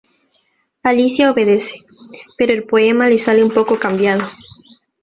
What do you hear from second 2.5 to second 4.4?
el poema le sale un poco cambiado.